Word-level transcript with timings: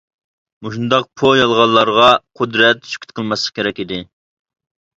مۇشۇنداق 0.67 1.05
پو، 1.21 1.31
يالغانلارغا 1.41 2.09
قۇدرەت 2.41 2.91
سۈكۈت 2.95 3.17
قىلماسلىقى 3.21 3.57
كېرەك 3.61 3.87
ئىدى. 3.87 4.05